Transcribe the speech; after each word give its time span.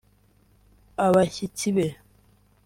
abashyitsi 1.05 1.67
be 1.75 1.87